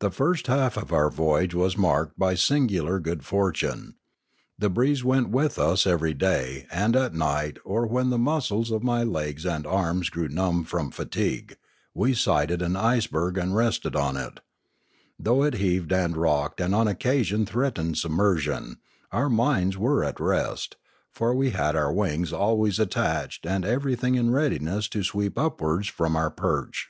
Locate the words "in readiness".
24.16-24.88